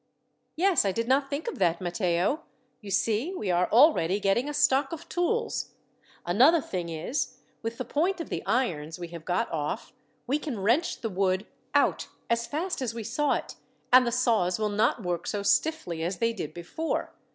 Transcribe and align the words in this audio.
"Yes; 0.55 0.83
I 0.83 0.91
did 0.91 1.07
not 1.07 1.29
think 1.29 1.47
of 1.47 1.59
that, 1.59 1.79
Matteo. 1.79 2.41
You 2.81 2.89
see 2.89 3.35
we 3.35 3.51
are 3.51 3.69
already 3.71 4.19
getting 4.19 4.49
a 4.49 4.51
stock 4.55 4.91
of 4.91 5.07
tools. 5.07 5.75
Another 6.25 6.59
thing 6.59 6.89
is, 6.89 7.37
with 7.61 7.77
the 7.77 7.85
point 7.85 8.19
of 8.19 8.29
the 8.29 8.43
irons 8.47 8.97
we 8.97 9.09
have 9.09 9.25
got 9.25 9.47
off, 9.51 9.93
we 10.25 10.39
can 10.39 10.59
wrench 10.59 11.01
the 11.01 11.09
wood 11.11 11.45
out 11.75 12.07
as 12.31 12.47
fast 12.47 12.81
as 12.81 12.95
we 12.95 13.03
saw 13.03 13.33
it, 13.33 13.53
and 13.93 14.07
the 14.07 14.11
saws 14.11 14.57
will 14.57 14.69
not 14.69 15.03
work 15.03 15.27
so 15.27 15.43
stiffly 15.43 16.01
as 16.01 16.17
they 16.17 16.33
did 16.33 16.51
before. 16.51 17.13